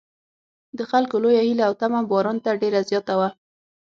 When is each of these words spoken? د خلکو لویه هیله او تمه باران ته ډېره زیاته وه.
د 0.77 0.79
خلکو 0.91 1.15
لویه 1.23 1.41
هیله 1.47 1.63
او 1.69 1.73
تمه 1.81 1.99
باران 2.11 2.37
ته 2.45 2.51
ډېره 2.61 2.81
زیاته 2.89 3.13
وه. 3.19 3.29